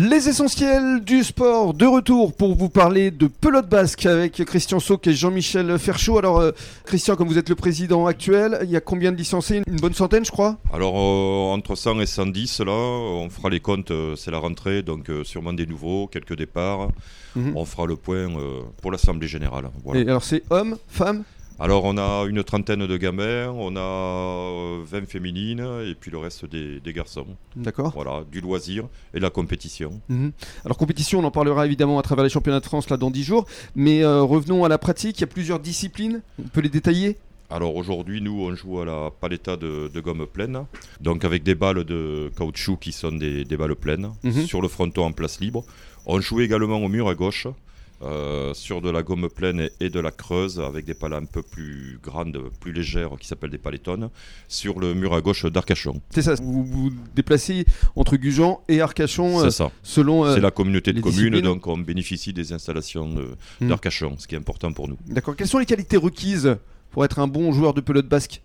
Les 0.00 0.28
essentiels 0.28 1.00
du 1.00 1.24
sport 1.24 1.74
de 1.74 1.84
retour 1.84 2.32
pour 2.32 2.54
vous 2.54 2.68
parler 2.68 3.10
de 3.10 3.26
pelote 3.26 3.68
basque 3.68 4.06
avec 4.06 4.44
Christian 4.44 4.78
Sauc 4.78 5.04
et 5.08 5.12
Jean-Michel 5.12 5.76
Ferchaud. 5.76 6.18
Alors 6.18 6.38
euh, 6.38 6.52
Christian, 6.84 7.16
comme 7.16 7.26
vous 7.26 7.36
êtes 7.36 7.48
le 7.48 7.56
président 7.56 8.06
actuel, 8.06 8.60
il 8.62 8.70
y 8.70 8.76
a 8.76 8.80
combien 8.80 9.10
de 9.10 9.16
licenciés? 9.16 9.62
Une 9.66 9.80
bonne 9.80 9.94
centaine 9.94 10.24
je 10.24 10.30
crois? 10.30 10.56
Alors 10.72 10.94
euh, 10.96 11.52
entre 11.52 11.74
100 11.74 11.98
et 11.98 12.06
110 12.06 12.60
là, 12.60 12.70
on 12.70 13.28
fera 13.28 13.50
les 13.50 13.58
comptes, 13.58 13.90
euh, 13.90 14.14
c'est 14.14 14.30
la 14.30 14.38
rentrée, 14.38 14.82
donc 14.82 15.10
sûrement 15.24 15.52
des 15.52 15.66
nouveaux, 15.66 16.06
quelques 16.06 16.36
départs. 16.36 16.90
Mhm. 17.34 17.56
On 17.56 17.64
fera 17.64 17.84
le 17.86 17.96
point 17.96 18.28
pour 18.80 18.92
l'Assemblée 18.92 19.26
Générale. 19.26 19.68
Et 19.94 20.02
alors 20.02 20.22
c'est 20.22 20.44
hommes, 20.50 20.76
femmes? 20.86 21.24
Alors 21.60 21.84
on 21.84 21.96
a 21.98 22.24
une 22.28 22.44
trentaine 22.44 22.86
de 22.86 22.96
gamins, 22.96 23.48
on 23.48 23.74
a 23.76 24.84
20 24.84 24.96
euh, 24.96 25.06
féminines 25.06 25.66
et 25.84 25.94
puis 25.94 26.10
le 26.10 26.18
reste 26.18 26.46
des, 26.46 26.80
garçons. 26.92 27.26
D'accord. 27.56 27.92
Voilà, 27.94 28.22
du 28.30 28.40
loisir 28.40 28.84
et 29.12 29.20
la 29.20 29.30
compétition. 29.30 30.00
Mhm. 30.08 30.32
Alors 30.64 30.78
compétition, 30.78 31.18
on 31.18 31.24
en 31.24 31.30
parlera 31.30 31.66
évidemment 31.66 31.98
à 31.98 32.02
travers 32.02 32.24
les 32.24 32.30
championnats 32.30 32.60
de 32.60 32.64
France 32.64 32.88
là 32.90 32.96
dans 32.96 33.10
10 33.10 33.24
jours, 33.24 33.46
mais 33.74 34.04
euh, 34.04 34.22
revenons 34.22 34.64
à 34.64 34.68
la 34.68 34.78
pratique, 34.78 35.18
il 35.18 35.22
y 35.22 35.24
a 35.24 35.28
plusieurs 35.28 35.58
disciplines, 35.58 36.22
on 36.38 36.48
peut 36.48 36.60
les 36.60 36.68
détailler? 36.68 37.16
Alors 37.50 37.74
aujourd'hui, 37.76 38.20
nous, 38.20 38.42
on 38.42 38.54
joue 38.54 38.80
à 38.80 38.84
la 38.84 39.10
paletta 39.10 39.56
de, 39.56 40.00
gomme 40.00 40.26
pleine, 40.26 40.64
donc 41.00 41.24
avec 41.24 41.42
des 41.42 41.54
balles 41.54 41.84
de 41.84 42.30
caoutchouc 42.36 42.76
qui 42.76 42.92
sont 42.92 43.12
des, 43.12 43.44
balles 43.44 43.74
pleines, 43.74 44.10
mhm. 44.22 44.46
sur 44.46 44.60
le 44.60 44.68
fronton 44.68 45.04
en 45.06 45.12
place 45.12 45.40
libre. 45.40 45.64
On 46.06 46.20
joue 46.20 46.40
également 46.40 46.76
au 46.76 46.88
mur 46.88 47.08
à 47.08 47.14
gauche, 47.14 47.46
euh, 48.00 48.54
sur 48.54 48.80
de 48.80 48.90
la 48.90 49.02
gomme 49.02 49.28
pleine 49.28 49.70
et, 49.80 49.90
de 49.90 49.98
la 49.98 50.12
creuse 50.12 50.60
avec 50.60 50.84
des 50.84 50.94
pales 50.94 51.14
un 51.14 51.24
peu 51.24 51.42
plus 51.42 51.98
grandes, 52.00 52.38
plus 52.60 52.72
légères 52.72 53.10
qui 53.18 53.26
s'appellent 53.26 53.50
des 53.50 53.58
palettones 53.58 54.10
sur 54.46 54.78
le 54.78 54.94
mur 54.94 55.14
à 55.14 55.20
gauche 55.20 55.46
d'Arcachon. 55.46 56.00
C'est 56.10 56.22
ça, 56.22 56.36
vous 56.36 56.64
vous 56.64 56.92
déplacez 57.16 57.64
entre 57.96 58.16
Gujan 58.16 58.60
et 58.68 58.80
Arcachon 58.80 59.40
C'est 59.40 59.50
ça. 59.50 59.72
selon 59.82 60.24
euh, 60.24 60.36
C'est 60.36 60.40
la 60.40 60.52
communauté 60.52 60.92
de 60.92 61.00
communes, 61.00 61.40
donc 61.40 61.66
on 61.66 61.76
bénéficie 61.76 62.32
des 62.32 62.52
installations 62.52 63.16
hmm. 63.60 63.68
d'Arcachon, 63.68 64.14
ce 64.16 64.28
qui 64.28 64.36
est 64.36 64.38
important 64.38 64.72
pour 64.72 64.86
nous. 64.86 64.96
D'accord, 65.08 65.34
quelles 65.34 65.48
sont 65.48 65.58
les 65.58 65.66
qualités 65.66 65.96
requises 65.96 66.56
pour 66.92 67.04
être 67.04 67.18
un 67.18 67.26
bon 67.26 67.50
joueur 67.52 67.74
de 67.74 67.80
pelote 67.80 68.06
basque? 68.06 68.42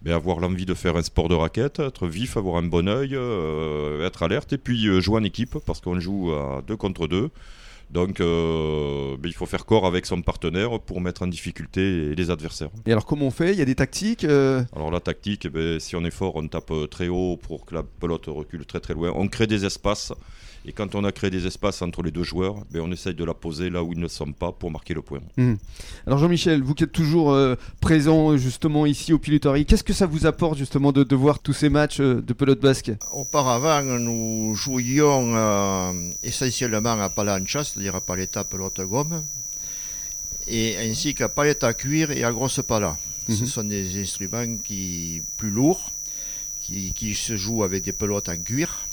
Ben, 0.00 0.14
avoir 0.14 0.40
l'envie 0.40 0.64
de 0.64 0.72
faire 0.72 0.96
un 0.96 1.02
sport 1.02 1.28
de 1.28 1.34
raquette, 1.34 1.80
être 1.80 2.06
vif, 2.08 2.38
avoir 2.38 2.56
un 2.56 2.62
bon 2.62 2.88
oeil, 2.88 3.10
euh, 3.12 4.06
être 4.06 4.22
alerte 4.22 4.54
et 4.54 4.58
puis 4.58 5.02
jouer 5.02 5.20
en 5.20 5.24
équipe 5.24 5.58
parce 5.66 5.82
qu'on 5.82 6.00
joue 6.00 6.32
à 6.32 6.62
deux 6.66 6.78
contre 6.78 7.06
deux. 7.06 7.28
Donc 7.92 8.20
euh, 8.20 9.16
ben, 9.18 9.28
il 9.28 9.34
faut 9.34 9.46
faire 9.46 9.66
corps 9.66 9.86
avec 9.86 10.06
son 10.06 10.22
partenaire 10.22 10.78
pour 10.80 11.00
mettre 11.00 11.22
en 11.22 11.26
difficulté 11.26 12.14
les 12.14 12.30
adversaires. 12.30 12.70
Et 12.86 12.92
alors 12.92 13.04
comment 13.04 13.26
on 13.26 13.30
fait? 13.30 13.52
Il 13.52 13.58
y 13.58 13.62
a 13.62 13.64
des 13.64 13.74
tactiques 13.74 14.24
euh? 14.24 14.62
Alors 14.76 14.90
la 14.90 15.00
tactique, 15.00 15.46
eh 15.46 15.50
ben, 15.50 15.80
si 15.80 15.96
on 15.96 16.04
est 16.04 16.10
fort, 16.10 16.36
on 16.36 16.46
tape 16.46 16.72
très 16.90 17.08
haut 17.08 17.36
pour 17.36 17.66
que 17.66 17.74
la 17.74 17.82
pelote 17.82 18.26
recule 18.26 18.64
très 18.64 18.80
très 18.80 18.94
loin. 18.94 19.12
On 19.14 19.26
crée 19.28 19.46
des 19.46 19.64
espaces 19.64 20.12
et 20.66 20.72
quand 20.72 20.94
on 20.94 21.04
a 21.04 21.12
créé 21.12 21.30
des 21.30 21.46
espaces 21.46 21.80
entre 21.80 22.02
les 22.02 22.10
deux 22.10 22.22
joueurs, 22.22 22.56
ben, 22.70 22.82
on 22.82 22.92
essaye 22.92 23.14
de 23.14 23.24
la 23.24 23.32
poser 23.32 23.70
là 23.70 23.82
où 23.82 23.92
ils 23.92 23.98
ne 23.98 24.08
sont 24.08 24.32
pas 24.32 24.52
pour 24.52 24.70
marquer 24.70 24.92
le 24.92 25.00
point. 25.00 25.20
Hmm. 25.36 25.54
Alors 26.06 26.18
Jean-Michel, 26.18 26.62
vous 26.62 26.74
qui 26.74 26.84
êtes 26.84 26.92
toujours 26.92 27.32
euh, 27.32 27.54
présent 27.80 28.36
justement 28.36 28.84
ici 28.84 29.12
au 29.12 29.18
Pilotari, 29.18 29.64
qu'est-ce 29.64 29.84
que 29.84 29.94
ça 29.94 30.06
vous 30.06 30.26
apporte 30.26 30.58
justement 30.58 30.92
de, 30.92 31.14
voir 31.14 31.38
tous 31.38 31.52
ces 31.52 31.70
matchs 31.70 32.00
euh, 32.00 32.20
de 32.20 32.32
pelote 32.32 32.60
basque? 32.60 32.92
Auparavant, 33.14 33.82
nous 33.82 34.54
jouions 34.54 35.34
euh, 35.34 35.92
essentiellement 36.22 37.00
à 37.00 37.08
palancha, 37.08 37.64
c'est-à-dire 37.80 37.96
à 37.96 38.00
paletta 38.02 38.44
pelote 38.44 38.80
gomme, 38.82 39.22
et 40.46 40.76
ainsi 40.78 41.14
qu'à 41.14 41.28
paletta 41.28 41.72
cuir 41.72 42.10
et 42.10 42.24
à 42.24 42.32
grosse 42.32 42.60
pala. 42.66 42.98
Ce 43.28 43.40
mhm. 43.42 43.46
sont 43.46 43.64
des 43.64 44.02
instruments 44.02 44.56
qui 44.62 45.22
plus 45.38 45.50
lourds, 45.50 45.90
qui, 46.62 46.92
qui 46.92 47.14
se 47.14 47.36
jouent 47.36 47.64
avec 47.64 47.84
des 47.84 47.92
pelotes 47.92 48.28
en 48.28 48.36
cuir 48.36 48.86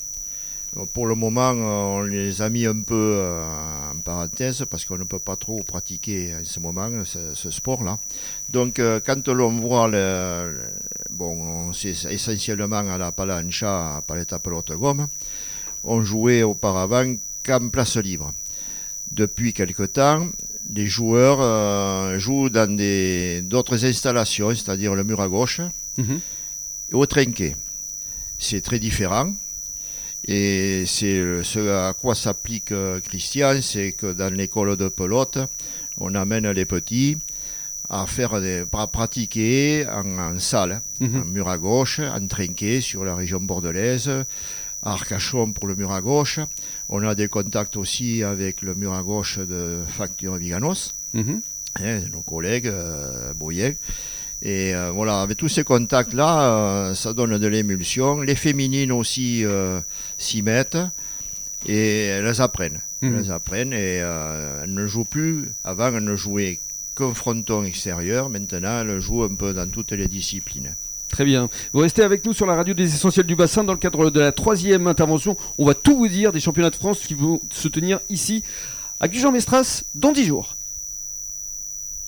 pour 0.93 1.07
le 1.07 1.15
moment, 1.15 1.51
on 1.51 2.01
les 2.01 2.41
a 2.41 2.49
mis 2.49 2.65
un 2.65 2.81
peu 2.81 3.13
euh, 3.17 3.91
en 3.91 3.97
parenthèse 3.99 4.65
parce 4.69 4.85
qu'on 4.85 4.97
ne 4.97 5.05
peut 5.05 5.17
pas 5.17 5.35
trop 5.35 5.63
pratiquer 5.63 6.35
en 6.35 6.45
ce 6.45 6.59
moment 6.59 6.89
ce, 7.05 7.49
sport-là. 7.49 7.97
Donc, 8.49 8.77
euh, 8.77 8.99
quand 9.03 9.27
l'on 9.29 9.57
voit 9.57 9.87
le, 9.87 10.59
bon, 11.09 11.73
c'est 11.73 11.95
essentiellement 12.11 12.87
à 12.93 12.97
la 12.97 13.11
palancha, 13.11 13.97
à 13.97 14.01
paletta 14.01 14.39
pelote 14.39 14.73
gomme, 14.73 15.07
on 15.83 16.03
jouait 16.03 16.43
auparavant 16.43 17.15
qu'en 17.43 17.69
place 17.69 17.97
libre. 17.97 18.31
Depuis 19.11 19.53
quelque 19.53 19.83
temps, 19.83 20.27
les 20.73 20.87
joueurs 20.87 21.39
euh, 21.41 22.19
jouent 22.19 22.49
dans 22.49 22.69
d'autres 23.43 23.85
installations, 23.85 24.53
c'est-à-dire 24.53 24.95
le 24.95 25.03
mur 25.03 25.21
à 25.21 25.27
gauche 25.27 25.61
mhm. 25.97 26.19
et 26.91 26.95
au 26.95 27.05
trinquet. 27.05 27.55
C'est 28.37 28.61
très 28.61 28.79
différent. 28.79 29.33
Et 30.27 30.83
c'est 30.85 31.43
ce 31.43 31.69
à 31.69 31.93
quoi 31.93 32.13
s'applique 32.13 32.73
euh, 32.73 32.99
Christian, 32.99 33.61
c'est 33.61 33.93
que 33.93 34.11
dans 34.11 34.33
l'école 34.33 34.75
de 34.75 34.89
pelote, 34.89 35.37
on 35.97 36.13
amène 36.15 36.49
les 36.51 36.65
petits 36.65 37.17
à 37.89 38.05
faire 38.05 38.41
des, 38.41 38.65
pratiquer 38.91 39.85
en, 39.87 40.37
salle, 40.39 40.81
mhm. 40.99 41.21
en 41.21 41.25
mur 41.25 41.47
à 41.47 41.57
gauche, 41.57 41.99
en 41.99 42.27
trinquet 42.27 42.81
sur 42.81 43.05
la 43.05 43.15
région 43.15 43.39
bordelaise, 43.39 44.11
à 44.87 44.93
Arcachon 44.93 45.51
pour 45.51 45.67
le 45.67 45.75
mur 45.75 45.91
à 45.91 46.01
gauche. 46.01 46.39
On 46.87 47.05
a 47.05 47.13
des 47.13 47.27
contacts 47.27 47.75
aussi 47.75 48.23
avec 48.23 48.61
le 48.61 48.73
mur 48.73 48.93
à 48.93 49.03
gauche 49.03 49.37
de 49.37 49.81
Facture 49.97 50.35
Viganos, 50.35 50.93
mhm. 51.13 51.41
hein, 51.79 51.99
nos 52.11 52.21
collègues 52.21 52.67
euh, 52.67 53.33
et 54.41 54.75
euh, 54.75 54.91
voilà, 54.91 55.21
avec 55.21 55.37
tous 55.37 55.49
ces 55.49 55.63
contacts-là, 55.63 56.41
euh, 56.41 56.95
ça 56.95 57.13
donne 57.13 57.37
de 57.37 57.47
l'émulsion. 57.47 58.21
Les 58.21 58.35
féminines 58.35 58.91
aussi 58.91 59.43
euh, 59.43 59.81
s'y 60.17 60.41
mettent 60.41 60.77
et 61.65 62.05
elles 62.05 62.41
apprennent. 62.41 62.79
Mhm. 63.01 63.17
Elles 63.17 63.31
apprennent 63.31 63.73
et 63.73 63.95
elles 63.97 64.73
ne 64.73 64.87
jouent 64.87 65.05
plus. 65.05 65.49
Avant, 65.63 65.87
elles 65.87 66.03
ne 66.03 66.15
jouaient 66.15 66.59
qu'un 66.95 67.13
fronton 67.13 67.63
extérieur. 67.63 68.29
Maintenant, 68.29 68.81
elles 68.81 69.01
jouent 69.01 69.23
un 69.23 69.35
peu 69.35 69.53
dans 69.53 69.69
toutes 69.69 69.91
les 69.91 70.07
disciplines. 70.07 70.75
Très 71.09 71.23
bien. 71.23 71.49
Vous 71.73 71.79
restez 71.79 72.03
avec 72.03 72.25
nous 72.25 72.33
sur 72.33 72.45
la 72.45 72.55
radio 72.55 72.73
des 72.73 72.93
essentiels 72.93 73.25
du 73.25 73.35
bassin 73.35 73.63
dans 73.63 73.73
le 73.73 73.79
cadre 73.79 74.09
de 74.09 74.19
la 74.19 74.31
troisième 74.31 74.87
intervention. 74.87 75.37
On 75.57 75.65
va 75.65 75.73
tout 75.73 75.95
vous 75.95 76.07
dire 76.07 76.31
des 76.31 76.39
championnats 76.39 76.69
de 76.69 76.75
France 76.75 76.99
qui 76.99 77.13
vont 77.13 77.39
se 77.51 77.67
tenir 77.67 77.99
ici 78.09 78.43
à 78.99 79.07
Gujan-Mestras 79.07 79.83
dans 79.95 80.11
10 80.11 80.25
jours. 80.25 80.56